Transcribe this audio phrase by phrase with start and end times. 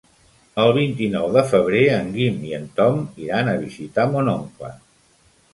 [0.61, 4.73] El vint-i-nou de febrer en Guim i en Tom iran a visitar mon oncle.